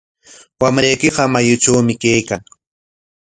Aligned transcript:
Wamraykiqa 0.61 1.23
mayutrawmi 1.33 1.93
kaykan. 2.01 2.41